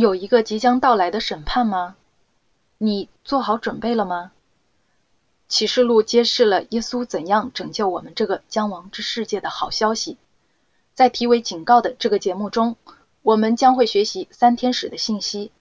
[0.00, 1.94] 有一个即将到来的审判吗？
[2.78, 4.32] 你做好准备了吗？
[5.46, 10.16] 启示录揭示了耶稣怎样拯救我们这个将亡之世界的好消息。
[10.94, 12.76] 在题为“警告”的这个节目中，
[13.22, 15.52] 我们将会学习三天使的信息。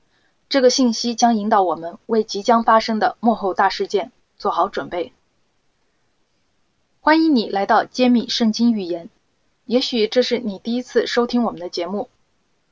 [0.47, 5.11] 这个信息将引导我们为即将发生的幕后大事件做好准备。
[7.01, 9.09] 欢迎你来到揭秘圣经预言。
[9.65, 12.09] 也许这是你第一次收听我们的节目。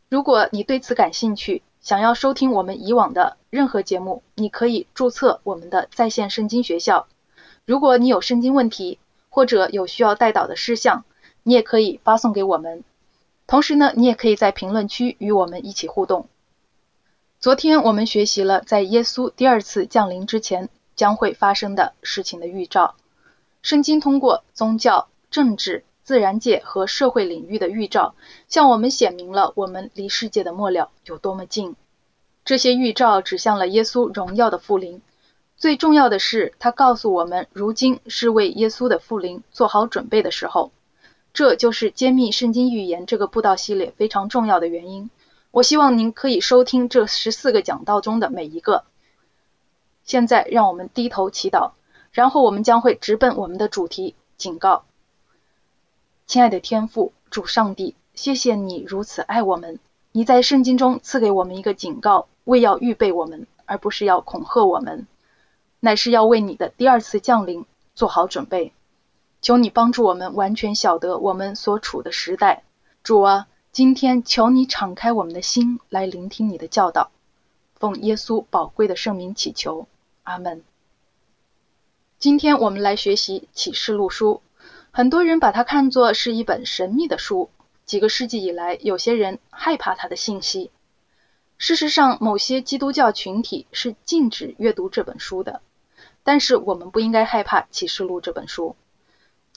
[0.09, 7.07] 如果你对此感兴趣，想要收听我们以往的任何节目，你可以注册我们的在线圣经学校。
[7.65, 11.03] 如果你有圣经问题，或者有需要带导的事项，
[11.43, 12.83] 你也可以发送给我们。
[13.47, 16.27] 同时呢，你也可以在评论区与我们一起互动。
[17.39, 22.95] 昨天我们学习了在耶稣第二次降临之前将会发生的事情的预兆。
[23.61, 28.15] 圣经通过宗教、政治、自然界和社会领域的预兆，
[28.47, 31.75] 向我们显明了我们离世界的末了有多么近。
[32.45, 35.01] 这些预兆指向了耶稣荣耀的复临。
[35.57, 40.71] 最重要的是，它告诉我们，如今是为耶稣的复临做好准备的时候。
[41.33, 45.09] 这就是揭秘圣经预言这个布道系列非常重要的原因。
[45.51, 48.85] 我希望您可以收听这十四个讲道中的每一个。
[50.05, 51.71] 现在，让我们低头祈祷，
[52.13, 54.85] 然后我们将会直奔我们的主题——警告。
[56.27, 59.79] 亲爱的天父，主上帝，谢谢你如此爱我们。
[60.11, 65.07] 你在圣经中赐给我们一个警告，为要预备我们，而不是要恐吓我们，
[65.79, 68.73] 乃是要为你的第二次降临做好准备。
[69.41, 72.63] 求你帮助我们完全晓得我们所处的时代，
[73.03, 77.09] 主啊，今天求你敞开我们的心来聆听你的教导，
[77.75, 79.87] 奉耶稣宝贵的圣名祈求，
[80.23, 80.61] 阿门。
[82.19, 84.41] 今天我们来学习启示录书，
[84.97, 87.51] 很多人把它看作是一本神秘的书，
[87.85, 90.71] 几个世纪以来，有些人害怕它的信息。
[91.59, 95.61] 事实上，某些基督教群体是禁止阅读这本书的，
[96.23, 98.75] 但是我们不应该害怕启示录这本书。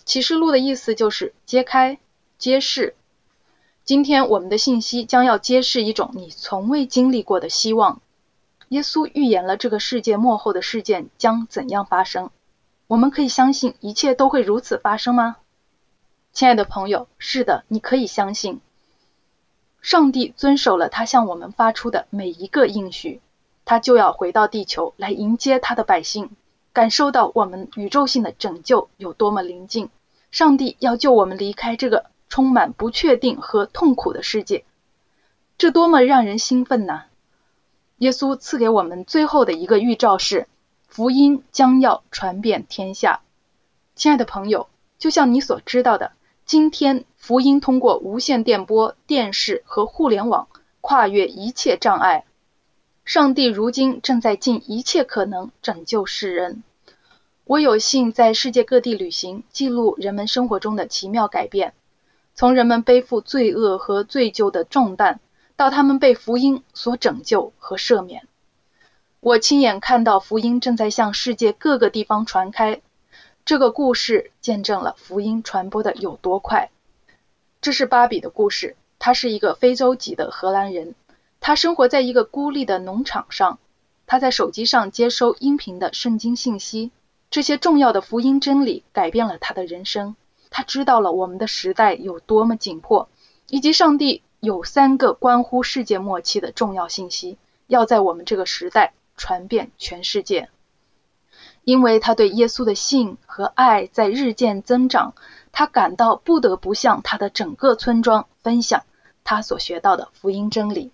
[0.05, 1.99] 启示录的意思就是揭开、
[2.37, 2.95] 揭示。
[3.83, 8.03] 今天我们的信息将要揭示一种你从未经历过的希望。
[8.69, 12.31] 耶稣预言了这个世界末后的事件将怎样发生。
[12.91, 15.37] 我们可以相信一切都会如此发生吗？
[16.33, 18.61] 亲爱的朋友，是的，你可以相信。
[19.81, 23.21] 上帝遵守了他向我们发出的每一个应许，
[23.65, 26.31] 他就要回到地球来迎接他的百姓。
[26.73, 29.89] 感受到我们宇宙性的拯救有多么临近，
[30.33, 34.65] 上帝要救我们离开这个充满不确定和痛苦的世界，
[35.59, 37.03] 这多么让人兴奋呐！
[37.99, 40.49] 耶稣赐给我们最后的一个预兆是，
[40.91, 43.21] 福音将要传遍天下。
[43.95, 44.69] 亲爱的朋友，
[44.99, 46.11] 就像你所知道的，
[46.45, 50.49] 今天福音通过无线电波、电视和互联网，
[50.81, 52.25] 跨越一切障碍。
[53.05, 56.65] 上帝如今正在尽一切可能拯救世人。
[57.45, 61.73] 我有幸在世界各地旅行，记录人们生活中的奇妙改变，
[62.35, 65.21] 从人们背负罪恶和罪疚的重担，
[65.55, 68.27] 到他们被福音所拯救和赦免。
[69.21, 72.81] 我亲眼看到福音正在向世界各个地方传开。
[73.45, 76.71] 这个故事见证了福音传播的有多快。
[77.61, 80.95] 这是芭比的故事，他是一个非洲籍的荷兰人。
[81.39, 83.59] 他生活在一个孤立的农场上，
[84.07, 86.91] 他在手机上接收音频的圣经信息，
[87.31, 90.17] 这些重要的福音真理改变了他的人生。
[90.49, 93.11] 他知道了我们的时代有多么紧迫，
[93.51, 100.49] 以及上帝有三个关乎世界末期的重要信息，要在我们这个时代传遍全世界。
[101.63, 105.15] 因为他对耶稣的信和爱在日渐增长，
[105.53, 108.85] 他感到不得不向他的整个村庄分享
[109.25, 110.91] 他所学到的福音真理。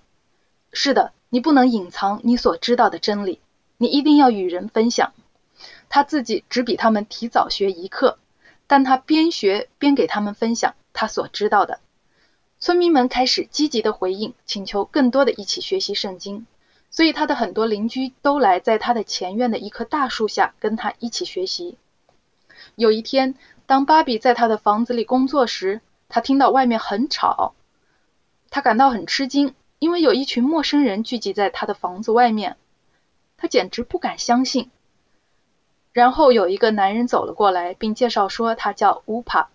[0.73, 3.41] 是的，你不能隐藏你所知道的真理，
[3.79, 5.13] 你一定要与人分享。
[5.89, 8.19] 他自己只比他们提早学一课，
[8.67, 11.79] 但他边学边给他们分享他所知道的。
[12.59, 16.45] 村民们开始积极的回应，请求更多的一起学习圣经。
[16.97, 21.77] 所以他的很多邻居都来在他的前院的一棵大树下跟他一起学习。
[22.75, 23.35] 有一天，
[23.67, 27.55] 当芭比在他的房子里工作时，他听到外面很吵，
[28.49, 29.55] 他感到很吃惊。
[29.79, 32.57] 因为有一群陌生人聚集在他的房子外面，
[33.37, 34.71] 他简直不敢相信。
[35.93, 39.51] 然后有一个男人走了过来，并介绍说他叫乌帕，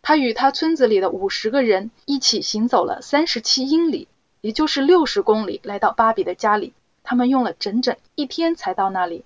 [0.00, 4.06] 他与他村子里的五十个人一起行走了三十七英里，
[4.40, 6.72] 也就是六十公里，来到芭比的家里。
[7.02, 9.24] 他们用了整整一天才到那里。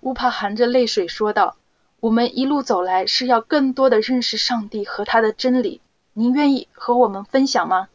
[0.00, 1.56] 乌帕含着泪水说道
[1.98, 5.80] ：“我们一路走来是要更多的认识上帝和他的真理。
[6.12, 7.88] 您愿意和我们分享吗？”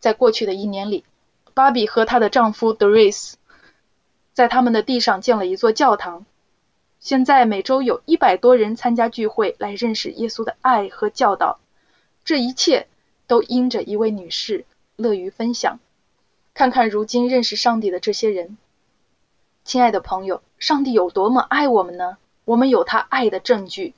[0.00, 1.04] 在过去的一年里，
[1.54, 3.36] 芭比和她的丈夫德瑞斯
[4.32, 6.26] 在他们的地上建了一座教堂。
[6.98, 11.60] 现在每周有一百多人参加聚会，来认识耶稣的爱和教导。
[12.24, 12.88] 这一切
[13.26, 14.64] 都因着一位女士
[15.00, 15.80] 乐于分享。
[16.54, 18.58] 看看如今认识上帝的这些人，
[19.64, 22.18] 亲爱的朋友，上帝有多么爱我们呢？
[22.44, 23.94] 我们有他爱的证据。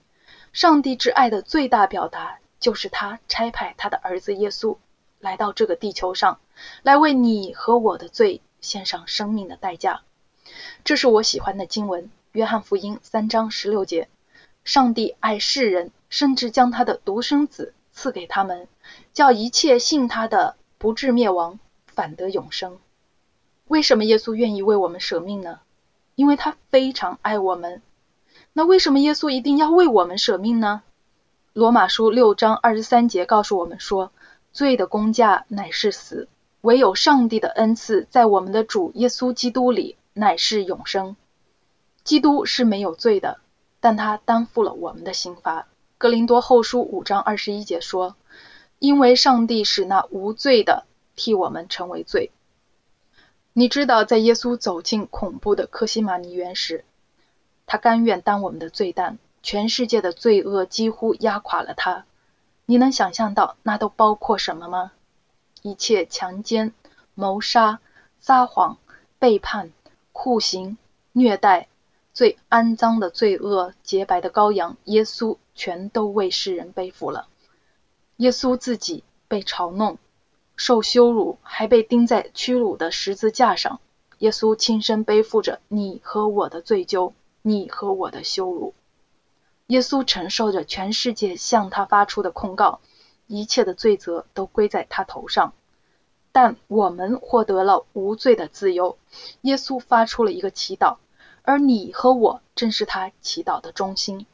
[0.53, 4.77] 上帝之爱的最大表达，就是他差派他的儿子耶稣
[5.19, 6.41] 来到这个地球上，
[6.83, 10.03] 来为你和我的罪献上生命的代价。
[10.85, 12.11] 这是我喜欢的经文。
[12.33, 14.09] 约翰福音三章十六节，
[14.65, 18.69] 上帝爱世人，甚至将他的独生子赐给他们，
[19.13, 22.81] 叫一切信他的不至灭亡，反得永生。
[23.69, 25.61] 为什么耶稣愿意为我们舍命呢？
[26.17, 27.83] 因为他非常爱我们。
[28.53, 30.83] 那为什么耶稣一定要为我们舍命呢？
[31.53, 34.11] 罗马书六章二十三节告诉我们说，
[34.53, 36.27] 罪的工价乃是死，
[36.63, 41.15] 唯有上帝的恩赐在我们的主耶稣基督里乃是永生。
[42.03, 43.39] 基督是没有罪的，
[43.79, 45.69] 但他担负了我们的刑罚。
[45.97, 48.17] 格林多后书五章二十一节说
[48.83, 52.33] ：“因为上帝使那无罪的替我们成为罪。”
[53.55, 56.85] 你知道，在耶稣走进恐怖的科西玛尼园时，
[57.65, 62.05] 他甘愿当我们的罪担，全世界的罪恶几乎压垮了他。
[62.67, 64.91] 你能想象到那都包括什么吗？
[65.63, 66.73] 一切强奸、
[67.15, 67.79] 谋杀、
[68.19, 68.79] 撒谎、
[69.21, 69.71] 背叛、
[70.11, 70.77] 酷刑、
[71.13, 71.69] 虐待。
[72.13, 77.29] 最肮脏的罪恶，洁白的羔羊耶稣，全都为世人背负了。
[78.23, 79.99] 耶稣自己被嘲弄、
[80.55, 83.81] 受羞辱，还被钉在屈辱的十字架上。
[84.19, 88.75] 耶稣亲身背负着你和我的罪疚，你和我的羞辱。
[89.67, 92.79] 耶稣承受着全世界向他发出的控告，
[93.27, 95.53] 一切的罪责都归在他头上。
[96.31, 98.99] 但我们获得了无罪的自由。
[99.41, 100.99] 耶稣发出了一个祈祷。
[101.43, 104.27] 而你和我正是他祈祷的中心。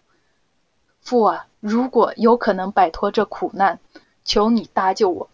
[1.09, 3.81] 父啊，如果有可能摆脱这苦难，
[4.27, 5.29] 求你搭救我；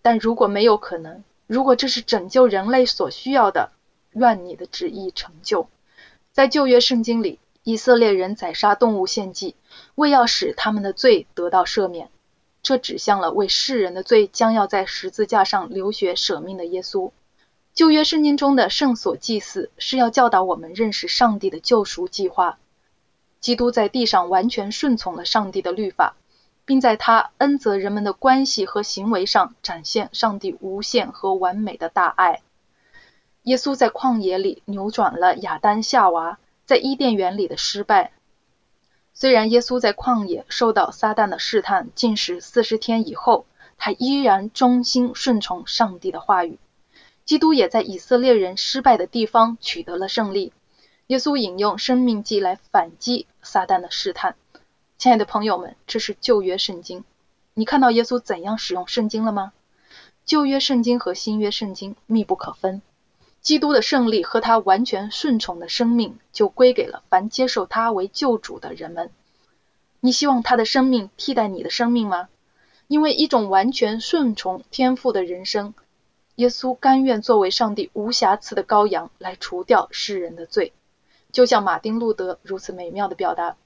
[0.00, 3.72] 但如果没有可能，如果这是拯救人类所需要的，
[4.12, 5.68] 愿你的旨意成就。
[6.32, 9.54] 在旧约圣经里，以色列人宰杀动物献祭，
[9.96, 12.08] 为要使他们的罪得到赦免。
[12.62, 17.10] 这指向了为世人的罪将要在十字架上流血舍命的耶稣。
[17.74, 22.58] 旧约圣经中的圣所祭祀是要教导我们认识上帝的救赎计划。
[23.42, 26.14] 基督在地上完全顺从了上帝的律法，
[26.64, 32.40] 并在他恩泽人们的关系和行为上展现上帝无限和完美的大爱。
[33.42, 38.12] 耶稣在旷野里扭转了亚当夏娃在伊甸园里的失败。
[39.12, 43.44] 虽然耶稣在旷野受到撒旦的试探，禁食四十天以后，
[43.76, 46.60] 他依然忠心顺从上帝的话语。
[47.24, 50.52] 基督也在以色列人失败的地方取得了胜利。
[51.08, 54.36] 耶稣引用生命记来反击撒旦的试探。
[54.98, 57.04] 亲爱的朋友们，这是旧约圣经。
[57.54, 59.52] 你看到耶稣怎样使用圣经了吗？
[60.24, 62.80] 旧约圣经和新约圣经密不可分。
[63.40, 69.10] 基督的胜利和他完全顺从的生命，就归给了凡接受他为救主的人们。
[69.98, 72.28] 你希望他的生命替代你的生命吗？
[72.86, 75.74] 因为一种完全顺从天赋的人生。
[76.36, 80.72] 耶稣甘愿作为上帝无瑕疵的羔羊来除掉世人的罪，
[81.32, 83.56] 就像马丁路德如此美妙的表达：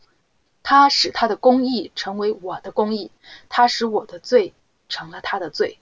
[0.62, 3.10] 他使他的公义成为我的公义，
[3.50, 4.54] 他使我的罪
[4.88, 5.78] 成了他的罪。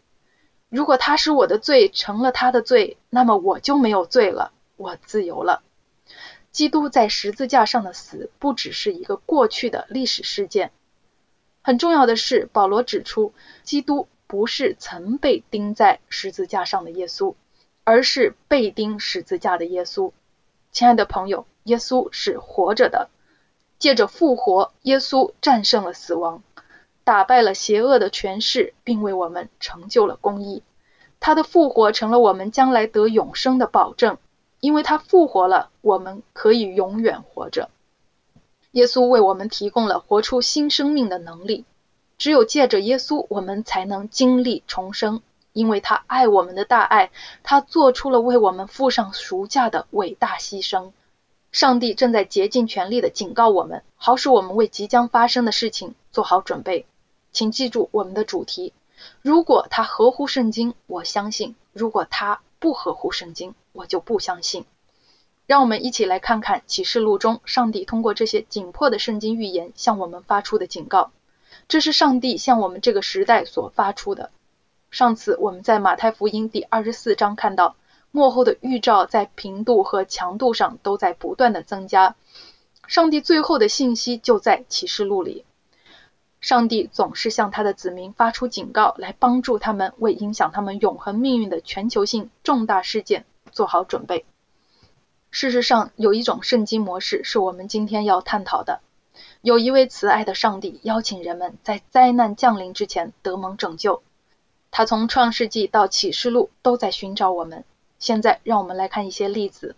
[0.69, 5.63] 如果他使我的罪成了他的罪，那么我就没有罪了，我自由了。
[6.51, 10.73] 基督在十字架上的死不只是一个过去的历史事件，
[11.63, 14.09] 很重要的是，保罗指出基督。
[14.27, 17.35] 不是曾被钉在十字架上的耶稣，
[17.85, 20.13] 而是被钉十字架的耶稣。
[20.73, 23.09] 亲爱的朋友，耶稣是活着的，
[23.79, 26.43] 借着复活，耶稣战胜了死亡，
[27.05, 30.63] 打败了邪恶的权势，并为我们成就了公义。
[31.21, 34.19] 他的复活成了我们将来得永生的保证，
[34.61, 37.71] 因为他复活了，我们可以永远活着。
[38.73, 41.65] 耶稣为我们提供了活出新生命的能力。
[42.19, 47.11] 只有借着耶稣，我们才能经历重生，因为他爱我们的大爱，
[47.43, 50.93] 他做出了为我们付上赎价的伟大牺牲。
[51.55, 56.85] 上帝正在竭尽全力的警告我们，好使我们为即将发生的事情做好准备。
[57.31, 58.73] 请记住我们的主题：
[59.23, 64.65] 如果他合乎圣经，我相信；如果他不合乎圣经，我就不相信。
[65.47, 71.13] 让我们一起来看看启示录中，上帝通过这些紧迫的圣经预言向我们发出的警告。
[71.69, 74.33] 这是上帝向我们这个时代所发出的。
[74.91, 77.77] 上次我们在马太福音第二十四章看到，
[78.17, 82.15] 幕后的预兆在频度和强度上都在不断的增加。
[82.87, 85.45] 上帝最后的信息就在启示录里。
[86.41, 94.25] 上帝总是向他的子民发出警告，来帮助他们为影响他们永恒命运的全球性重大事件做好准备。
[95.33, 98.79] 事实上，有一种圣经模式是我们今天要探讨的。
[99.41, 104.05] 有一位慈爱的上帝邀请人们在灾难降临之前得蒙拯救。
[104.71, 107.65] 他从创世纪到启示录都在寻找我们。
[108.05, 109.77] 现在，让我们来看一些例子。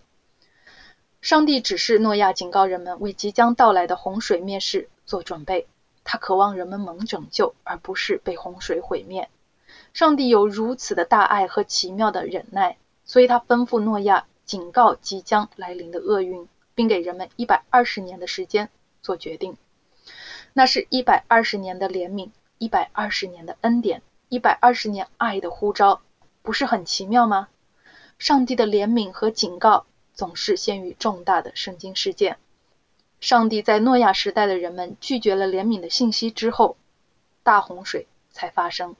[1.21, 5.69] 上帝指示诺亚警告人们为即将到来的洪水灭世做准备。
[6.03, 9.29] 他渴望人们蒙拯救，而不是被洪水毁灭。
[9.95, 18.71] 上帝有如此的大爱和奇妙的忍耐，所以他吩咐诺亚警告即将来临的厄运，并给人们一百二十年的时间
[19.03, 19.57] 做决定。
[20.53, 26.01] 那是一百二十年的怜悯，一百二十年的恩典，一百二十年爱的呼召，
[26.43, 27.47] 不是很奇妙吗？
[28.19, 32.39] 上帝的怜悯和警告总是先于重大的圣经事件。
[33.21, 36.77] 上帝在诺亚时代的人们拒绝了怜悯的信息之后，
[37.43, 38.97] 大洪水才发生。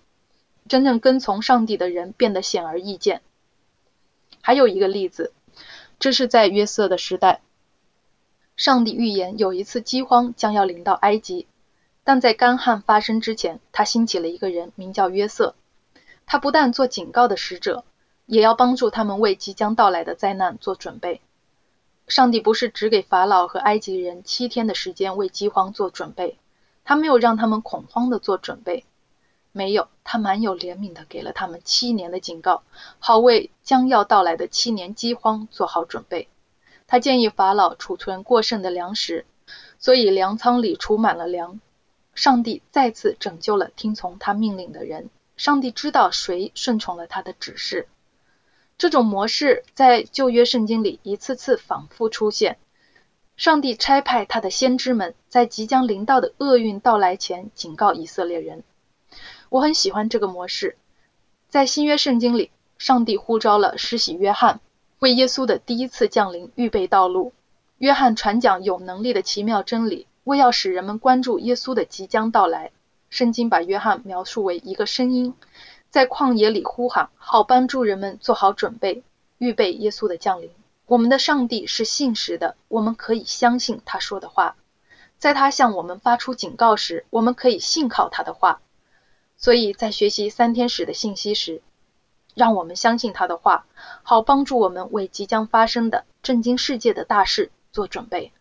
[0.69, 3.23] 真正跟从上帝的人变得显而易见。
[4.41, 5.33] 还有一个例子，
[5.99, 7.41] 这是在约瑟的时代，
[8.57, 11.47] 上帝预言有一次饥荒将要临到埃及，
[12.05, 15.55] 但在干旱发生之前，他兴起了一个人，名叫约瑟。
[16.27, 17.85] 他不但做警告的使者，
[18.27, 21.21] 也要帮助他们为即将到来的灾难做准备。
[22.09, 26.39] 上帝不是只给法老和埃及人七天的时间为饥荒做准备，
[26.85, 28.85] 他没有让他们恐慌的做准备，
[29.51, 32.63] 没有，他蛮有怜悯的给了他们七年的警告，
[32.99, 36.29] 好为将要到来的七年饥荒做好准备。
[36.87, 39.25] 他建议法老储存过剩的粮食，
[39.79, 41.61] 所以粮仓里储满了粮。
[42.15, 45.11] 上帝再次拯救了听从他命令的人。
[45.37, 47.89] 上帝知道谁顺从了他的指示。
[48.79, 52.59] 这种模式在旧约圣经里一次次反复出现。
[53.37, 58.65] 上帝差派他的先知们在即将临到的厄运到来前警告以色列人。
[59.49, 60.77] 我很喜欢这个模式。
[61.49, 64.61] 在新约圣经里，上帝呼召了施洗约翰，
[64.99, 67.33] 为耶稣的第一次降临预备道路。
[67.79, 72.73] 约翰传讲有能力的奇妙真理，为要使人们关注耶稣的即将到来。
[73.09, 75.35] 圣经把约翰描述为一个声音。
[75.97, 79.03] 在旷野里呼喊，好帮助人们做好准备，
[79.39, 80.51] 预备耶稣的降临。
[80.85, 84.57] 我们的上帝是信实的，我们可以相信他说的话。
[85.17, 88.61] 在他向我们发出警告时，我们可以信靠他的话。
[89.39, 91.63] 所以在学习三天使的信息时，
[92.35, 93.65] 让我们相信他的话，
[94.03, 98.33] 好帮助我们为即将发生的震惊世界的大事做准备。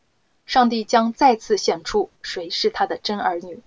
[0.45, 3.63] 上帝将再次显出谁是他的真儿女。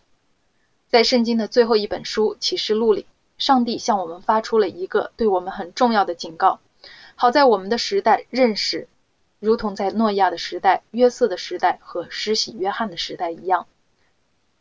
[0.89, 3.07] 在圣经的最后一本书《启示录》里。
[3.39, 6.61] 上帝向我们发出了一个对我们很重要的警告。
[7.15, 8.89] 好在我们的时代认识，
[9.41, 13.67] 如同在诺亚的时代、约瑟的时代和施洗约翰的时代一样。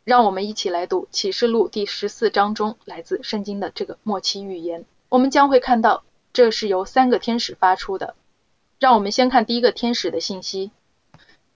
[0.04, 4.86] 让我们一起来读启示录第十四章中来自圣经的这个末期预言。
[5.10, 8.14] 我们将会看到，这是由三个天使发出的。
[8.78, 10.70] 让我们先看第一个天使的信息，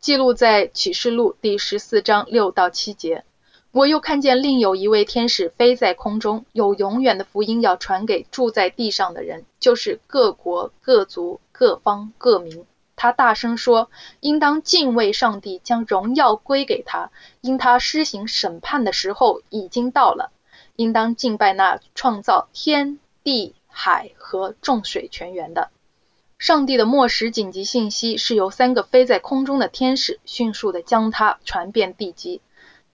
[0.01, 3.25] 记录在启示录第十四章六到七节。
[3.73, 12.67] 我又看见另有一位天使飞在空中，有永远的福音要传给住在地上的人，就是各国、各族、各方、各民。
[12.97, 17.11] 他大声说：“应当敬畏上帝，将荣耀归给他，
[17.41, 20.31] 因他施行审判的时候已经到了。
[20.77, 25.71] 应当敬拜那创造天地海和众水泉源的
[26.39, 32.43] 上帝的末时紧急信息，是由三个飞在空中的天使迅速地将它传遍地极。”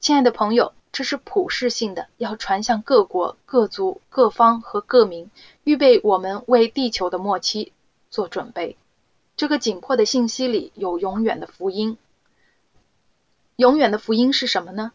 [0.00, 5.28] 亲爱的朋友，这是普世性的，要传向各国、各族、各方和各民，
[5.64, 7.72] 预备我们为地球的末期
[8.08, 8.76] 做准备。
[9.36, 11.98] 这个紧迫的信息里有永远的福音。
[13.56, 14.92] 永远的福音是什么呢？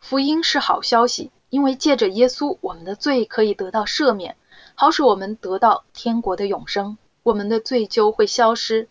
[0.00, 4.36] 福音是好消息，因为借着耶稣，我们的罪可以得到赦免，
[4.74, 8.88] 好使我们得到天国的永生，我们的罪就会消失，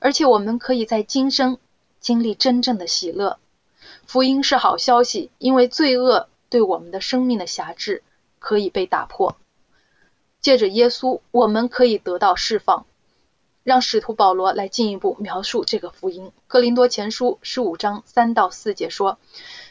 [0.00, 1.58] 而且我们可以在今生
[2.00, 3.38] 经历真正的喜乐。
[4.06, 8.02] 福音是好消息，因为罪恶对我们的生命的辖制
[8.38, 9.36] 可以被打破。
[10.40, 12.86] 借着耶稣，我们可以得到释放。
[13.64, 16.30] 让使徒保罗来进一步描述这个福音。
[16.46, 19.18] 哥林多前书十五章三到四节说：“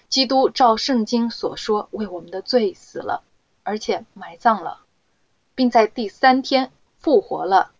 [0.09, 3.23] 基督照圣经所说，为我们的罪死了，
[3.63, 4.81] 而且埋葬了，
[5.55, 7.71] 并在第三天复活了。”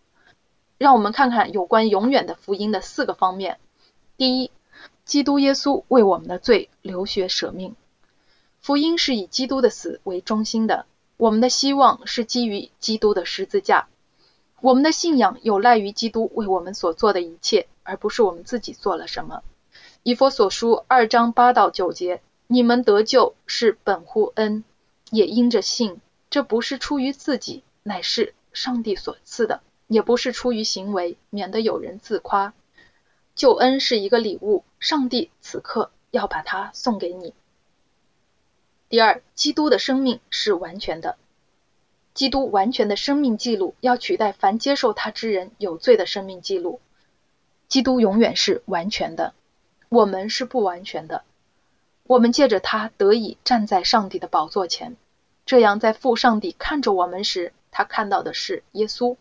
[0.78, 3.60] 让我们看看有关永远的福音的四个方面。
[4.16, 4.50] 第一。
[5.06, 7.76] 基督耶稣为我们的罪流血舍命，
[8.60, 10.84] 福音是以基督的死为中心的。
[11.16, 13.86] 我们的希望是基于基督的十字架，
[14.60, 19.44] 我们的信仰有赖于基督为我们所做的一切，而不是我们自己做了什么。
[20.02, 24.64] 以佛所书二章八到九节：你们得救是本乎恩，
[25.10, 26.00] 也因着信。
[26.30, 32.52] 这不是出于自己，乃是上帝所赐的；也不是出于行为，免得有人自夸。
[33.36, 37.34] 救恩是一个礼物，上帝此刻要把它送给你。
[38.88, 41.16] 第二，基督的生命是完全的。
[42.14, 46.80] 基督完全的生命记录要取代凡接受他之人有罪的生命记录。
[47.68, 49.34] 基督永远是完全的，
[49.90, 51.22] 我们是不完全的。
[52.04, 54.96] 我们借着他得以站在上帝的宝座前，
[55.44, 59.18] 这样在父上帝看着我们时，他看到的是耶稣。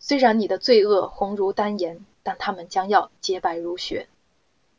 [0.00, 4.06] 虽然你的罪恶红如丹颜，但他们将要洁白如雪。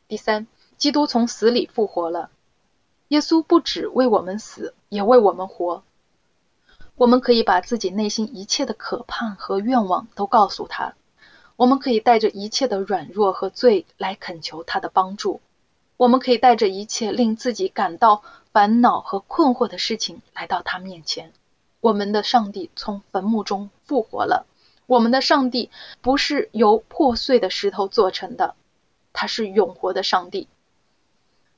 [0.06, 2.30] 第三，基督从死里复活了。
[3.08, 5.82] 耶稣不只为我们死，也为我们活。
[6.94, 10.94] 我们可以把自己内心一切的渴盼和愿望都告诉他，
[11.56, 15.40] 我们可以带着一切的软弱和罪来恳求他的帮助，
[15.96, 21.32] 我们可以带着一切令自己感到烦恼和困惑的事情来到他面前。
[21.80, 24.46] 我们的上帝从坟墓中复活了，
[24.90, 25.70] 我们的上帝
[26.00, 28.56] 不是由破碎的石头做成的，
[29.12, 30.48] 他是永活的上帝。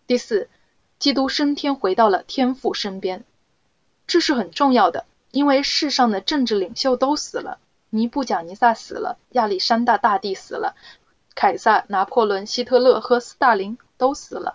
[0.06, 0.50] 第四。
[0.98, 3.24] 基督升天回到了天父身边，
[4.06, 7.58] 这是很重要的，因为世上的政治领袖都死了，
[7.90, 10.76] 尼布贾尼撒死了，亚历山大大帝死了，
[11.34, 14.54] 凯撒、拿破仑、希特勒和斯大林都死了，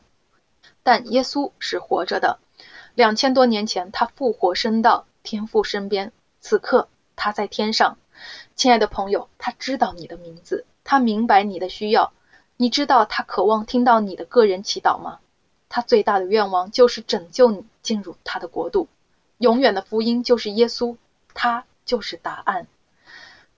[0.84, 2.40] 但耶稣是活着的。
[2.96, 7.98] 两千多年前，他复活升到天父身边，此刻他在天上。
[8.58, 12.12] 亲爱的朋友，他知道你的名字，他明白你的需要，
[12.56, 15.20] 你知道他渴望听到你的个人祈祷吗？
[15.70, 18.88] 他最大的愿望就是拯救你进入他的国度。
[19.38, 20.98] 永远的福音就是耶稣，
[21.36, 22.66] 他就是答案。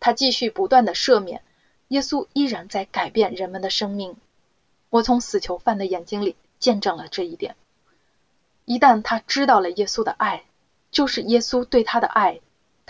[0.02, 1.44] 他继续不断的赦免，
[1.88, 4.18] 耶稣依然在改变人们的生命。
[4.90, 7.56] 我从死囚犯的眼睛里见证了这一点。
[8.66, 10.44] 一旦他知道了耶稣的爱，
[10.92, 12.42] 就是耶稣对他的爱，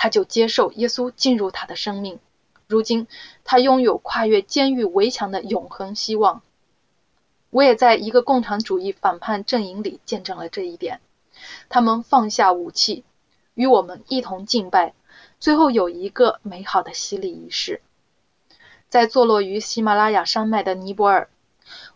[0.02, 2.20] 他就接受耶稣进入他的生命。
[2.68, 3.06] 如今，
[3.44, 6.42] 他拥有跨越监狱围墙的永恒希望。
[7.50, 11.02] 我也在一个共产主义反叛阵营里见证了这一点。
[11.68, 13.04] 他们放下武器，
[13.56, 14.94] 与我们一同敬拜，
[15.38, 17.82] 最后有一个美好的洗礼仪式。
[18.88, 21.30] 在坐落于喜马拉雅山脉的尼泊尔，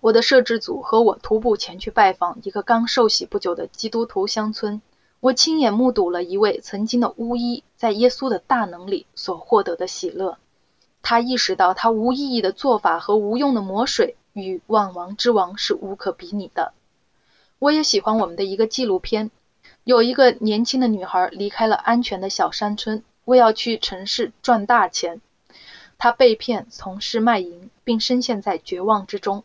[0.02, 4.82] 我的摄制组和我徒步前去拜访一个刚受洗不久的基督徒乡村。
[5.24, 10.38] 我亲眼目睹了一位曾经的巫医在耶稣的大能里所获得的喜乐。
[11.02, 14.18] 他意识到他无意义的做法和无用的魔水。
[14.34, 16.74] 与万王之王是无可比拟的。
[17.60, 19.32] 我也喜欢我们的一个纪录片，
[19.86, 25.22] 有一个年轻的女孩离开了安全的小山村，为要去城市赚大钱。
[25.98, 29.44] 她被骗从事卖淫，并深陷在绝望之中。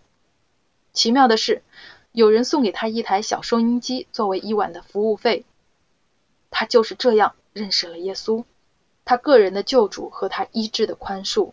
[0.93, 1.63] 奇妙的是，
[2.11, 5.45] 有人送给她一台小收音机作为一晚的服务费。
[6.51, 8.45] 他就是这样认识了耶稣，
[9.05, 11.53] 他个人的救主和他医治的宽恕。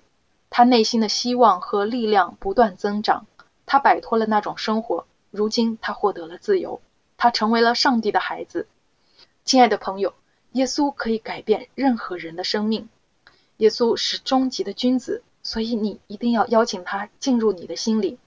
[0.50, 3.26] 他内心的希望和力量不断增长，
[3.66, 6.82] 他摆脱了那种生活，如今他获得了自由，
[7.18, 8.68] 他成为了上帝的孩子。
[9.44, 10.14] 亲爱的朋友，
[10.54, 12.88] 耶稣可以改变任何人的生命，
[13.58, 18.18] 耶稣是终极的君子，所以你一定要邀请他进入你的心里，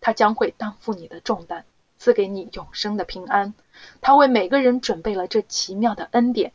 [0.00, 1.64] 他将会担负你的重担，
[1.98, 3.54] 赐给你永生的平安。
[4.00, 6.52] 他为每个人准备了这奇妙的恩典，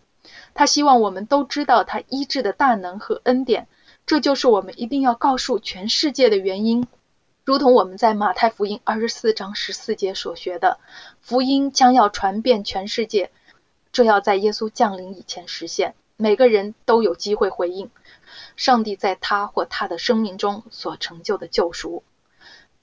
[0.53, 3.67] 他希望我们都知道他医治的大能和恩典。
[4.05, 6.87] 这就是我们一定要告诉全世界的原因，
[7.45, 10.79] 如同我们在马太福音二十四章十四节所学的，
[11.21, 13.31] 福音将要传遍全世界，
[13.93, 15.95] 这要在耶稣降临以前实现。
[16.17, 17.89] 每个人都有机会回应
[18.55, 22.03] 上帝在他或他的生命中所成就的救赎，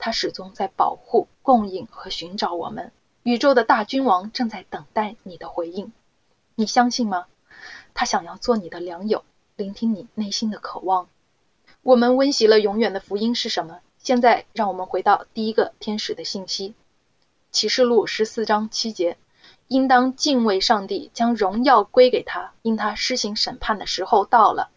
[0.00, 2.90] 他始终在保护、供应和寻找我们。
[3.22, 5.92] 宇宙的大君王正在等待你的回应，
[6.56, 7.26] 你相信吗？
[7.94, 9.22] 他想要做你的良友。
[9.56, 11.06] 聆听你内心的渴望。
[11.82, 13.80] 我们温习了永远的福音是什么？
[13.98, 16.70] 现在让我们回到第一个天使的信息，
[17.50, 19.18] 《启示录》十四章七节：
[19.68, 24.70] 应当敬畏上帝，将荣耀归给他，因他施行审判的时候到了。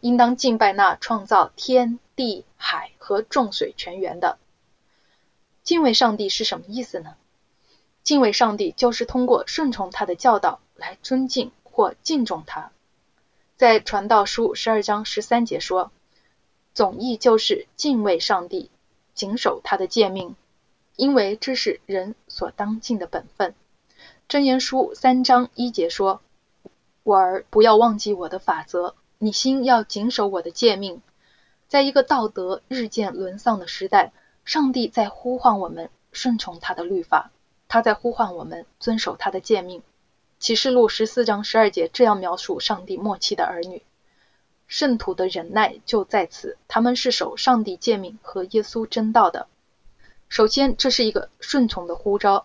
[0.00, 4.38] 应当敬拜那创造天地海和众水泉源的。
[5.70, 7.14] 敬畏上帝是什么意思呢？
[8.02, 12.72] 敬畏上帝就是通过顺从他的教导来尊敬或敬重他。
[13.54, 15.92] 在传道书十二章十三节说，
[16.74, 18.68] 总意就是敬畏上帝，
[19.14, 20.34] 谨守他的诫命，
[20.96, 23.54] 因为这是人所当尽的本分。
[24.28, 26.20] 箴言书三章一节说，
[27.04, 31.00] 我儿，不要忘记我的法则，你心要谨守我的诫命。
[31.68, 34.12] 在一个道德日渐沦丧的时代，
[34.50, 37.30] 上帝在呼唤我们顺从他的律法，
[37.68, 39.80] 他在呼唤我们遵守他的诫命。
[40.40, 43.84] 启示录十四章十二节这样描述上帝末期的儿女：
[44.66, 49.46] 圣徒的忍耐就在此，他们是守上帝诫命和耶稣真道的。
[50.28, 52.44] 首先，这是一个顺从的呼召。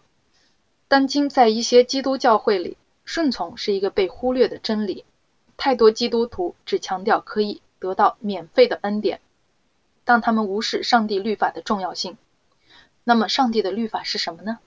[0.88, 5.06] 当今在一些基督教会里，顺从是一个被忽略的真理。
[5.58, 9.22] 太多基督徒只强调可以得到免费的恩典，
[10.06, 12.18] 当他们无视上帝律法的重要性。
[13.04, 14.60] 那么，上帝的律法是什么呢？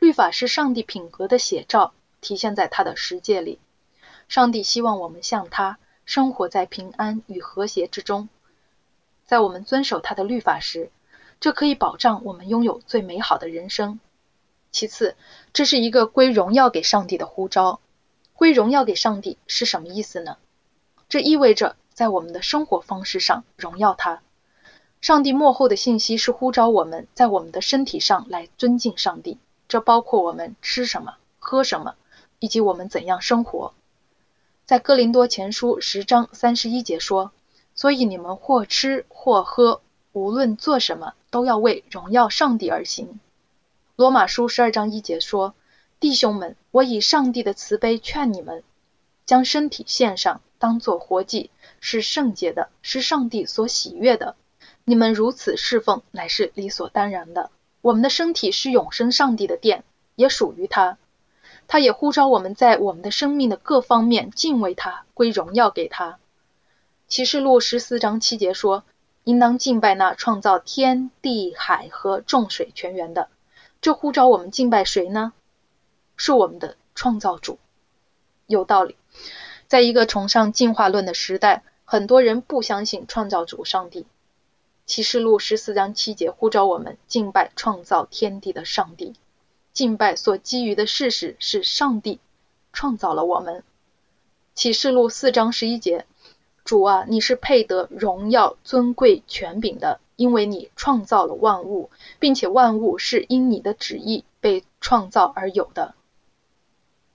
[0.00, 3.60] 律法是上帝品格的写照，体现在他的十诫里。
[4.28, 8.28] 上帝希望我们像他，生活在平安与和谐之中。
[9.24, 10.90] 在我们遵守他的律法时，
[11.38, 14.00] 这可以保障我们拥有最美好的人生。
[14.70, 15.16] 其次，
[15.52, 17.80] 这是一个归荣耀给上帝的呼召。
[18.34, 20.36] 归荣耀给上帝是什么意思呢？
[21.08, 24.22] 这意味着在我们的生活方式上荣耀他。
[25.06, 29.38] 上帝幕后的信息是呼召我们在我们的身体上来尊敬上帝，
[29.68, 31.94] 这包括我们吃什么、喝什么，
[32.40, 33.72] 以及我们怎样生活。
[34.64, 37.30] 在哥林多前书十章三十一节说
[37.76, 43.20] ：“所以你们或吃或喝，无论做什么，都要为荣耀上帝而行。”
[43.94, 45.54] 罗马书十二章一节说
[46.00, 48.64] ：“弟兄们，我以上帝的慈悲劝你们，
[49.24, 54.34] 将身体献上，当作活祭，是圣洁的，是上帝所喜悦的。
[54.88, 57.50] 你们如此侍奉，乃是理所当然的。
[57.80, 59.82] 我们的身体是永生上帝的殿，
[60.14, 60.96] 也属于他。
[61.66, 66.20] 他也呼召我们在我们的生命的各方面敬畏他，归荣耀给他。
[67.08, 68.84] 启示录十四章七节说：
[69.24, 73.28] 应当敬拜那创造天地海和众水泉源的。”
[73.82, 75.32] 这呼召我们敬拜谁呢？
[76.16, 77.58] 是我们的创造主。
[78.46, 78.94] 有道理。
[79.66, 84.06] 在一个崇尚进化论的时代，很多人不相信创造主上帝。
[84.86, 89.14] 启示录十四章七节呼召我们敬拜创造天地的上帝。
[89.72, 92.18] 敬拜所基于的事实是上帝
[92.72, 93.62] 创造了我们。
[94.54, 96.06] 启示录四章十一节，
[96.64, 100.00] 主啊，你是配得荣耀、尊贵、权柄的。
[100.14, 105.94] 因为你创造了万物，并且万物是因你的旨意被创造而有的。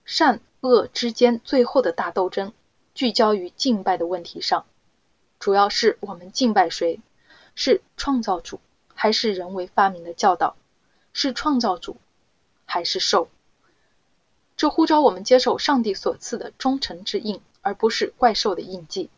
[0.05, 2.53] 善恶之间最后的大斗争
[2.93, 4.65] 聚焦于敬拜的问题上，
[5.39, 6.99] 主要是我们敬拜谁？
[7.63, 8.60] 是创造主
[8.95, 10.56] 还是人为发明的教导？
[11.13, 11.97] 是创造主
[12.65, 13.30] 还是兽？
[14.58, 19.12] 这呼召我们接受上帝所赐的忠诚之印，而不是怪兽的印记。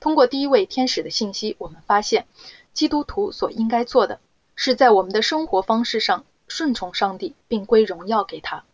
[0.00, 2.26] 通过第一位天使的信息，我们发现。
[2.72, 4.18] 基督徒所应该做的，
[4.56, 8.64] 是在我们的生活方式上顺从上帝，并归荣耀给他。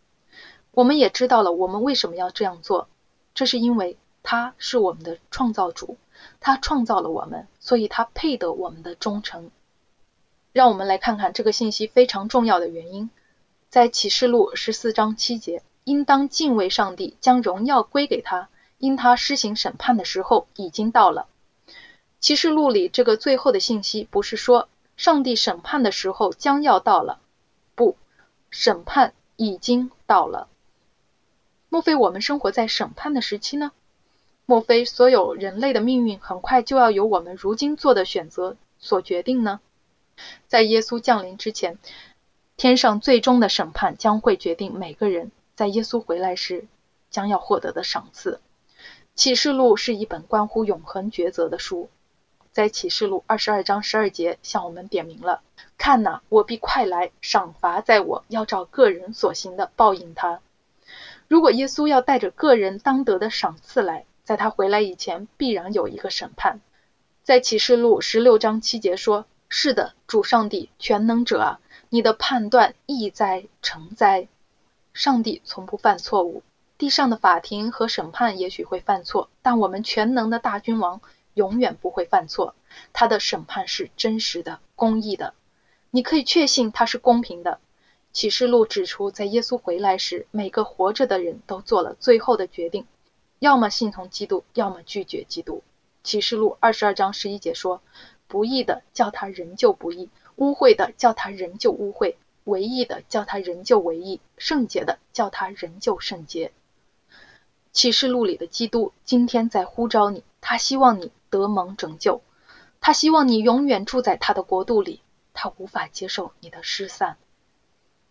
[0.71, 2.89] 我们也知道了我们为什么要这样做，
[3.35, 5.97] 这是因为他是我们的创造主，
[6.41, 9.51] 他创造了我们，所以他配得我们的忠诚。
[10.53, 13.11] 让我们来看看这个信息非常重要的原因，
[13.69, 21.27] 在启示录十四章七节，应当敬畏上帝，将荣耀归给他，因他施行审判的时候已经到了。
[22.21, 27.19] 启示录里这个最后的信息不是说上帝审判的时候将要到了，
[27.75, 27.97] 不，
[28.51, 30.49] 审判已经到了。
[31.69, 33.73] 莫非我们生活在审判的时期呢？
[34.45, 39.61] 莫非所有人类的命运很快就要由我们如今做的选择所决定呢？
[40.47, 41.79] 在耶稣降临之前，
[42.57, 46.67] 天上最终的审判将会决定每个人在耶稣回来时
[47.11, 48.41] 将要获得的赏赐。
[49.15, 51.89] 启示录是一本关乎永恒抉择的书。
[52.51, 55.41] 在启示录二十二章十二节向我们点明了：
[55.79, 60.41] 看哪，我必快来，赏罚在我，要照个人所行的报应他。
[61.29, 66.61] 如果耶稣要带着个人当得的赏赐来，在他回来以前，必然有一个审判。
[67.23, 74.29] 在启示录十六章七节说：是的，主上帝全能者啊，你的判断意在成哉。
[74.93, 76.43] 上帝从不犯错误，
[76.79, 81.01] 地上的法庭和审判也许会犯错，但我们全能的大君王。
[81.35, 82.55] 永远不会犯错，
[82.93, 85.33] 他的审判是真实的、公义的。
[85.91, 87.59] 你可以确信他是公平的。
[88.13, 92.85] 启示录指出，在耶稣回来时，每个活着的人都做了最后的决定：
[93.43, 95.65] 要么信从基督，要么拒绝基督。
[96.05, 97.83] 启示录二十二章十一节说
[98.29, 106.53] ：“不义的叫他仍旧不义，污秽的叫他仍旧污秽，唯义的叫他仍旧唯义，圣洁的叫他仍旧圣洁。”
[107.73, 111.11] 启示录里的基督今天在呼召你，他希望你。
[111.29, 112.21] 得蒙拯救，
[112.81, 115.01] 他希望你永远住在他的国度里，
[115.33, 117.17] 他无法接受你的失散。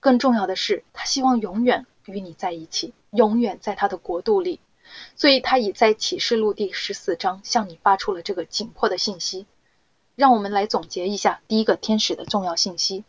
[0.02, 4.60] 更重要的是，他希望永远与你在一起，永远在他的国度里。
[5.16, 9.46] 所以他已在启示录第十四章向你发出了这个紧迫的信息。
[10.16, 13.04] 让我们来总结一下第一个天使的重要信息：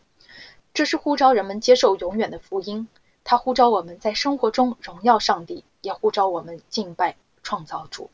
[0.72, 2.88] 这是呼召人们接受永远的福音，
[3.24, 8.10] 他呼召我们在生活中荣耀上帝，也呼召我们敬拜创造主。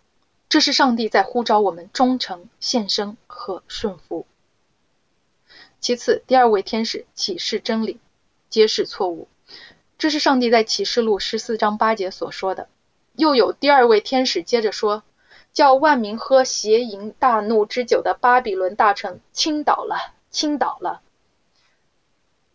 [0.49, 4.27] 这是上帝在呼召我们忠诚、献身和顺服。
[5.79, 8.01] 其次，第二位天使启示真理，
[8.49, 9.29] 揭示错误。
[9.99, 12.69] 这是上帝在启示录十四章八节所说的。
[13.19, 15.03] 又有第二位天使接着说
[15.53, 21.01] ：“叫万民喝邪淫大怒之酒的巴比伦大臣倾倒了，倾倒了。”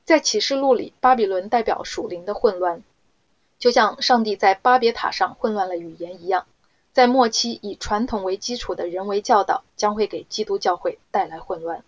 [0.06, 2.82] 在启示录里，巴比伦代表属灵的混乱，
[3.60, 6.48] 就像上帝在巴别塔上混乱了语言一样。
[6.94, 11.84] 在末期，以传统为基础的人为教导将会给基督教会带来混乱。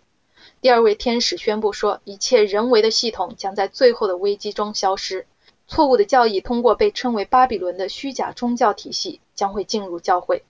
[0.60, 5.26] 第二位天使宣布说，一切人为的系统将在最后的危机中消失。
[5.68, 10.44] 错误的教义通过被称为巴比伦的虚假宗教体系将会进入教会。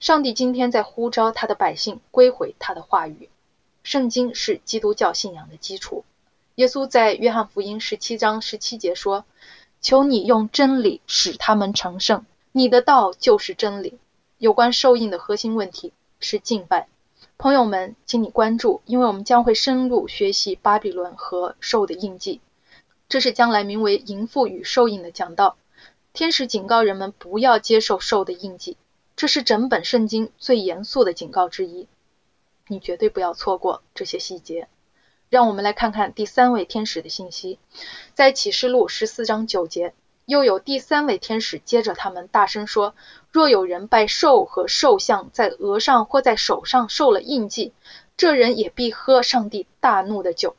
[0.00, 3.30] 上帝今天在呼召他的百姓归回他的话语。
[3.82, 6.04] 圣经是基督教信仰的基础。
[6.56, 9.24] 耶稣在约翰福音十七章十七节说
[9.80, 13.98] ：“求你用真理使他们成圣，你的道就是真理。”
[14.38, 16.88] 有关受印的核心问题是敬拜。
[17.36, 22.40] 朋友们，请你关注，因为我们将会深入学习巴比伦和兽的印记。
[23.08, 25.56] 这是将来名为“淫妇与兽印”的讲道。
[26.12, 28.76] 天使警告人们不要接受兽的印记，
[29.16, 31.88] 这是整本圣经最严肃的警告之一。
[32.68, 34.68] 你绝对不要错过这些细节。
[35.28, 37.58] 让我们来看看第三位天使的信息，
[38.14, 39.92] 在启示录十四章九节。
[40.26, 42.94] 又有第三位天使接着他们大声说
[43.30, 47.74] ：“若有人拜兽和兽像，在额上或在手上受了印记，
[48.16, 50.56] 这人也必喝上帝大怒的酒。”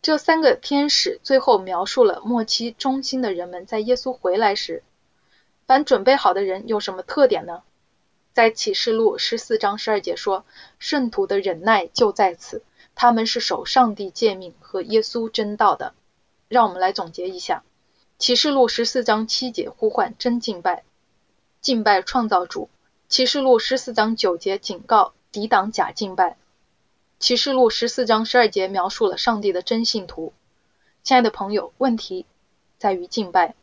[0.00, 4.82] 这三个天使最后描述了末期忠心的人们在耶稣回来时，
[5.66, 7.62] 凡准备好的人有什么特点呢？
[8.32, 10.44] 在启示录十四章十二节说
[10.78, 12.62] ：“圣徒的忍耐就在此，
[12.94, 15.92] 他们是守上帝诫命和耶稣真道的。”
[16.48, 17.64] 让我们来总结一下。
[18.16, 20.84] 启示录十四章七节呼唤真敬拜，
[21.60, 22.70] 敬拜创造主。
[23.08, 26.36] 启示录十四章九节警告抵挡假敬拜。
[27.18, 30.32] 启示录十四章十二节描述了上帝的真信徒。
[31.02, 32.26] 亲爱的朋友，问题
[32.78, 33.56] 在于敬拜。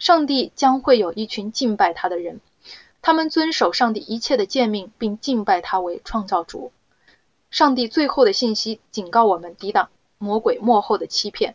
[0.00, 2.40] 上帝将会有一群敬拜他的人，
[3.02, 6.72] 他们遵守上帝一切的诫命，并敬拜他为创造主。
[7.48, 9.88] 上帝最后的信息警告我们抵挡
[10.18, 11.54] 魔鬼幕后的欺骗。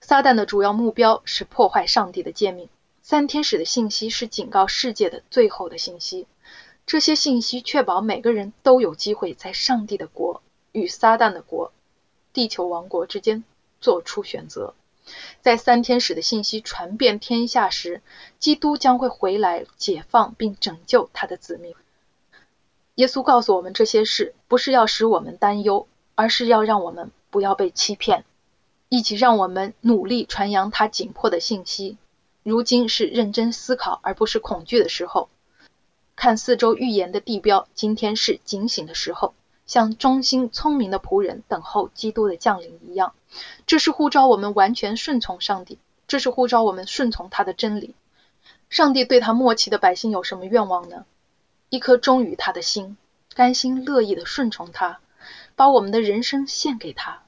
[0.00, 2.68] 撒旦的主要目标是破坏上帝的诫命。
[3.02, 6.28] 三天使的信息是警告世界的最后的信息。
[6.86, 10.40] 这些信息确保每个人都有机会在上帝的国
[10.72, 11.72] 与撒旦的国、
[12.32, 13.44] 地球王国之间
[13.80, 14.74] 做出选择。
[15.40, 18.02] 在三天使的信息传遍天下时，
[18.38, 21.74] 基督将会回来解放并拯救他的子民。
[22.96, 28.24] 耶稣告诉我们这些事，不是要使我们担忧，而是要让我们不要被欺骗。
[28.90, 31.96] 一起让我们努力传扬他紧迫的信息。
[32.42, 35.28] 如今是认真思考而不是恐惧的时候。
[36.16, 39.34] 看四周预言的地标，今天是警醒的时候，
[39.68, 43.14] 像忠心聪明的仆人等候基督的降临一样。
[43.66, 45.78] 这是呼召我们完全顺从上帝，
[46.08, 47.94] 这是呼召我们顺从他的真理。
[48.70, 51.04] 上帝对他末期的百姓有什么愿望呢？
[51.68, 52.96] 一颗忠于他的心，
[53.34, 55.00] 甘心乐意的顺从他，
[55.54, 57.22] 把我们的人生献给他。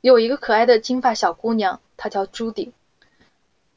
[0.00, 2.72] 有一个可爱的金发小姑娘，她叫朱迪。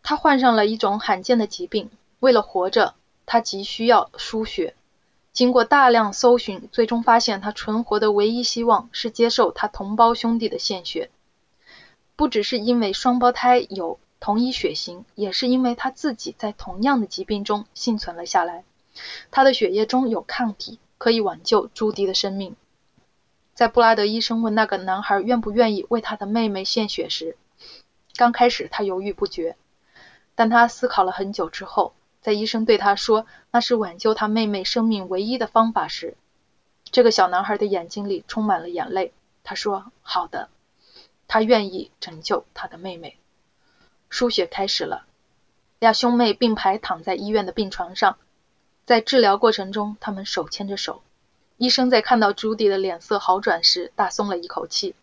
[0.04, 2.94] 她患上了一种罕见的疾病，为了活着，
[3.26, 4.76] 她急需要输血。
[5.34, 11.10] 经过大量搜寻，最终发现他存活的唯一希望是接受他同胞兄弟的献血。
[12.16, 18.64] 不只是因为双胞胎有同一血型，也是因为他自己在同样的疾病中幸存了下来。
[19.32, 22.56] 他的血液中有抗体，可以挽救朱迪的生命。
[23.54, 27.38] 在布拉德医生问那个男孩愿不愿意为他的妹妹献血时，
[28.16, 29.56] 刚开始他犹豫不决，
[30.36, 36.16] 但他思考了很久之后，在医生对他说那是挽救他妹妹生命唯一的方法时，
[36.86, 39.12] 这个小男孩的眼睛里充满了眼泪。
[39.44, 40.50] 他说：“好的，
[41.28, 43.18] 他愿意拯救他的妹妹。”
[44.10, 45.06] 输血开始了，
[45.80, 48.18] 俩兄妹并排躺在医院的病床上，
[48.86, 51.02] 在治疗过程中，他们手牵着手。
[51.58, 54.94] 医生在看到朱迪的脸色好转时，大松了一口气。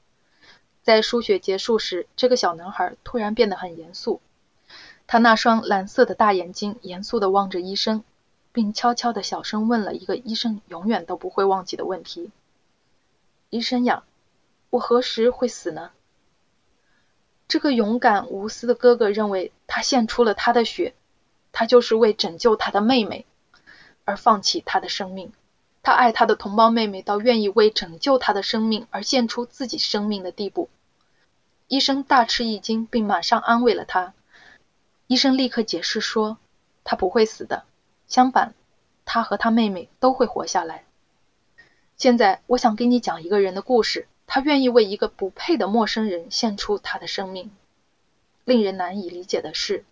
[0.82, 4.20] 在输血结束时，这个小男孩突然变得很严肃。
[5.10, 8.04] 他那双蓝色的大眼睛严肃地望着医生，
[8.52, 12.30] 并悄悄地小声问了一个医生永远都不会忘记的问题
[13.48, 14.04] ：“医生呀，
[14.68, 15.92] 我何时会死呢？”
[17.48, 20.94] 这个勇敢无私的哥哥认为，他献出了他的血，
[21.52, 23.24] 他就是为拯救他的妹妹，
[24.04, 25.32] 而放弃他的生命。
[25.82, 30.68] 他爱他的同胞妹妹到愿意为拯救他的生命而献出自己生命的地步。
[31.66, 34.12] 医生大吃一惊，并马上安慰了他。
[35.08, 36.36] 医生立刻解释说，
[36.84, 37.64] 他不会死的，
[38.08, 38.52] 相反，
[39.06, 40.84] 他和他妹妹都会活下来。
[41.96, 44.06] 现在，我想给你讲一个人的故事。
[44.26, 47.50] 他愿意为一个不配的陌生人献出他的生命。
[48.44, 49.86] 令人难以理解的是，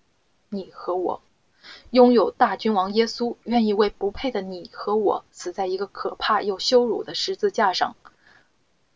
[0.50, 1.22] 你和我
[1.88, 7.96] 拥有大君王耶稣，愿意为不配的你和我死在一个可怕又羞辱的十字架上。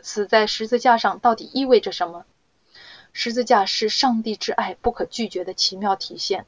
[0.00, 2.26] 死在十字架上到底意味着什么？
[3.12, 6.46] 十字架是上帝之爱不可拒绝的奇妙体现。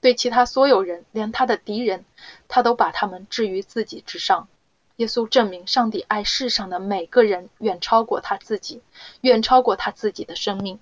[0.00, 2.04] 对其他所有人，连他的敌人，
[2.48, 4.48] 他都把他们置于自己之上。
[4.96, 8.82] 耶稣证明，上帝爱世上的每个人远超过他自己，
[9.20, 10.80] 远超过他自己的生命。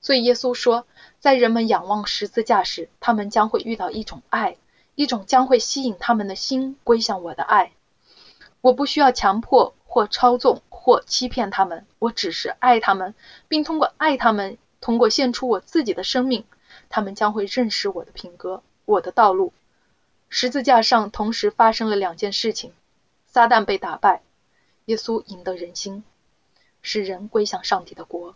[0.00, 0.86] 所以耶稣说，
[1.20, 4.56] 在人们仰望十字架时，他们将会遇到一种爱，
[4.94, 7.72] 一种将会吸引他们的心归向我的爱。
[8.60, 10.60] 我不需要强迫或操纵
[10.90, 13.14] 或欺骗他们，我只是爱他们，
[13.46, 16.44] 并通过爱他们，通过献出我自己的生命，
[16.88, 19.52] 他们将会认识我的品格，我的道路。
[20.28, 22.72] 十字架上同时发生了两件事情。
[23.24, 24.22] 撒旦被打败，
[24.86, 26.02] 耶稣赢得人心，
[26.82, 28.34] 使人归向上帝的国。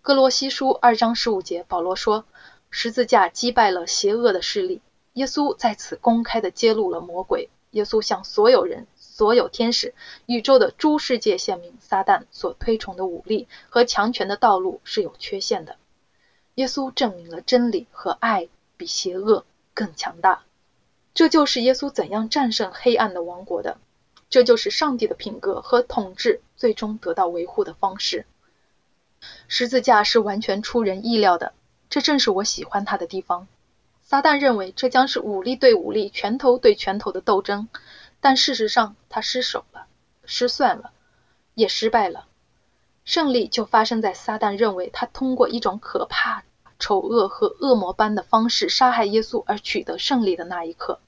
[0.00, 2.24] 哥罗西书二章十五节，保罗说
[2.70, 4.80] ：“十字架击败了邪恶的势力。”
[5.12, 7.50] 耶稣在此公开的揭露了魔鬼。
[7.72, 8.86] 耶稣向所有人、
[9.16, 9.94] 所有天使、
[10.26, 15.76] 宇宙的诸世界显明，撒旦所推崇的武力和强权的道路是有缺陷的。
[16.56, 20.42] 耶稣证明了真理和爱比邪恶更强大。
[21.14, 23.78] 这就是耶稣怎样战胜黑暗的王国的。
[24.28, 28.26] 这就是上帝的品格和统治最终得到维护的方式。
[29.48, 31.54] 十字架是完全出人意料的，
[31.88, 33.48] 这正是我喜欢它的地方。
[34.02, 37.68] 撒旦认为这将是武力对武力、拳头对拳头的斗争，
[38.20, 39.86] 但事实上他失手了，
[40.24, 40.92] 失算了，
[41.54, 42.26] 也失败了。
[43.04, 46.42] 胜利就发生在撒旦认为他通过一种可怕、
[46.78, 50.98] 丑恶和恶魔般的方式杀害耶稣而取得胜利的那一刻。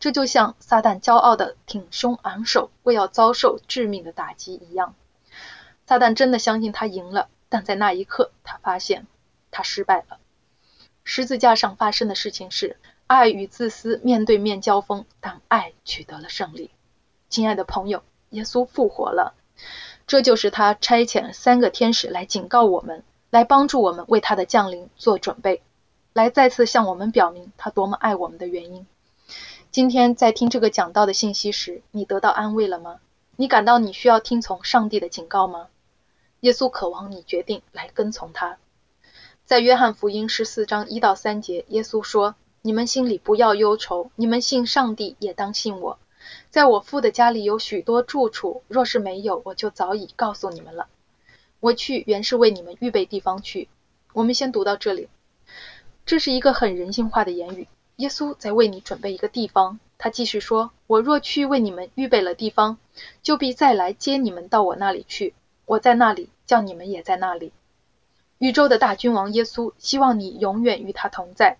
[0.00, 4.96] 这就像撒旦骄傲的挺胸昂首，为要遭受致命的打击一样。
[5.86, 9.06] 撒旦真的相信他赢了，但在那一刻，他发现
[9.52, 10.18] 他失败了。
[11.04, 12.76] 十字架上发生的事情是，
[13.08, 16.70] 爱与自私面对面交锋，但爱取得了胜利。
[17.30, 19.32] 亲爱的朋友，耶稣复活了，
[20.06, 25.62] 这就是他差遣三个天使来警告我们，来帮助我们为他的降临做准备，
[26.12, 28.86] 来再次向我们表明他多么爱我们的原因。
[29.70, 33.00] 今天在听这个讲道的信息时，你得到安慰了吗？
[33.36, 35.68] 你感到你需要听从上帝的警告吗？
[36.40, 38.58] 耶稣渴望你决定来跟从他。
[39.46, 45.98] 在约翰福音十四章一到三节，耶稣说：“你们心里不要忧愁，你们信上帝也当信我。
[46.50, 50.88] 在我父的家里有许多住处，若是没有，我就早已告诉你们了。
[51.60, 53.68] 我去原是为你们预备地方去。”
[54.14, 55.08] 我们先读到这里，
[56.04, 57.68] 这是一个很人性化的言语。
[57.96, 59.78] 耶稣在为你准备一个地方。
[59.96, 62.78] 他继续说：“我若去为你们预备了地方，
[63.22, 65.34] 就必再来接你们到我那里去。
[65.66, 67.52] 我在那里，叫你们也在那里。”
[68.38, 71.58] 宇宙的大君王耶稣希望你永远与他同在。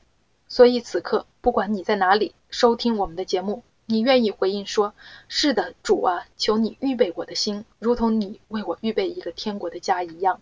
[0.48, 4.94] 所以此刻，不管你在哪里收听我们的节目，你愿意回应说
[5.28, 10.40] ：“是的，主啊，求你预备我的心，如同你为我预备一个天国的家一样。”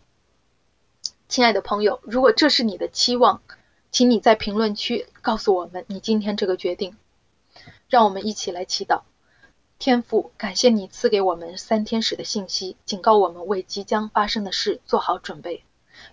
[1.29, 3.42] 亲爱的朋友，如果这是你的期望，
[3.90, 6.97] 请你在评论区告诉我们你今天这个决定。
[7.88, 9.03] 让我们一起来祈祷。
[9.79, 15.64] 天父，感谢你赐给我们三天使的信息，警告我们为即将发生的事做好准备，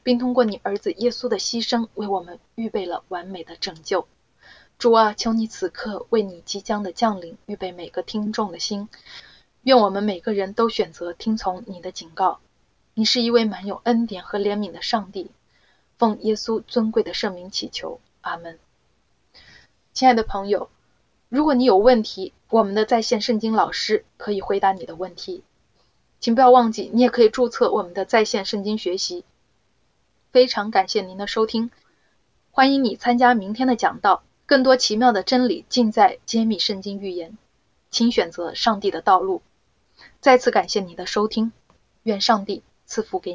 [0.03, 4.07] 并通过你儿子耶稣的牺牲为我们预备了完美的拯救。
[4.77, 8.89] 主啊，求你此刻为你即将的降临预备每个听众的心。
[9.61, 12.39] 愿我们每个人都选择听从你的警告。
[12.93, 15.31] 你是一位满有恩典和怜悯的上帝。
[15.97, 18.59] 奉耶稣尊贵的圣名祈求，阿门。
[19.93, 20.69] 亲爱的朋友，
[21.29, 25.43] 如果你有问题，我们的在线圣经老师可以回答你的问题。
[26.19, 29.23] 请不要忘记，你也可以注册我们的在线圣经学习。
[30.33, 31.69] 非常感谢您的收听，
[32.49, 34.23] 欢迎你参加明天的讲道。
[34.47, 37.37] 更多奇妙的真理尽在揭秘圣经预言，
[37.91, 39.43] 请选择上帝的道路。
[40.21, 41.51] 再次感谢你的收听，
[42.01, 43.31] 愿上帝赐福给你。